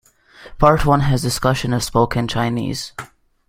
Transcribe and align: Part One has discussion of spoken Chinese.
Part 0.57 0.83
One 0.83 1.01
has 1.01 1.21
discussion 1.21 1.73
of 1.73 1.83
spoken 1.83 2.27
Chinese. 2.27 2.93